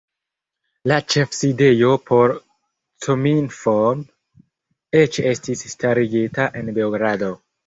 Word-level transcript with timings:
La 0.91 0.95
ĉefsidejo 1.15 1.91
por 2.07 2.33
Cominform 3.07 4.01
eĉ 5.03 5.21
estis 5.35 5.63
starigita 5.77 6.49
en 6.63 6.75
Beogrado. 6.81 7.31